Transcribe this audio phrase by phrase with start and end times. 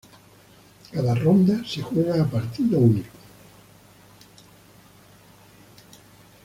[0.91, 3.15] Cada ronda se juega a partido único.